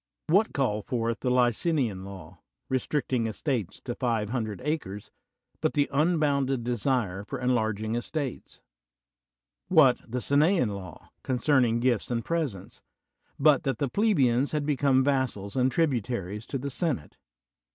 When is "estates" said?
3.27-3.79, 7.93-8.61